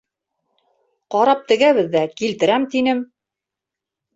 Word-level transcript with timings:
Ҡарап 1.15 1.45
тегәбеҙ 1.51 1.91
ҙә 1.97 2.03
килтерәм 2.23 2.67
тинем! 2.73 3.05